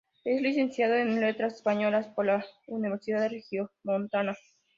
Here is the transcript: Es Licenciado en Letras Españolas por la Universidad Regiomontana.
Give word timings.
Es 0.23 0.41
Licenciado 0.41 0.95
en 0.95 1.19
Letras 1.21 1.53
Españolas 1.57 2.07
por 2.07 2.25
la 2.25 2.43
Universidad 2.65 3.29
Regiomontana. 3.29 4.35